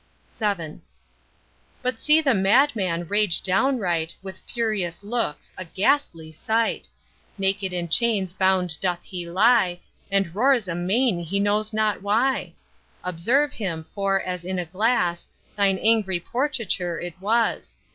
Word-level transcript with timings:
VII. 0.39 0.79
But 1.83 2.01
see 2.01 2.21
the 2.21 2.33
madman 2.33 3.07
rage 3.07 3.39
downright 3.43 4.15
With 4.23 4.39
furious 4.51 5.03
looks, 5.03 5.53
a 5.59 5.63
ghastly 5.63 6.31
sight. 6.31 6.89
Naked 7.37 7.71
in 7.71 7.87
chains 7.87 8.33
bound 8.33 8.79
doth 8.81 9.03
he 9.03 9.29
lie, 9.29 9.79
And 10.09 10.33
roars 10.33 10.67
amain 10.67 11.19
he 11.19 11.39
knows 11.39 11.71
not 11.71 12.01
why! 12.01 12.53
Observe 13.03 13.53
him; 13.53 13.85
for 13.93 14.19
as 14.19 14.43
in 14.43 14.57
a 14.57 14.65
glass, 14.65 15.27
Thine 15.55 15.77
angry 15.77 16.19
portraiture 16.19 16.99
it 16.99 17.13
was. 17.21 17.77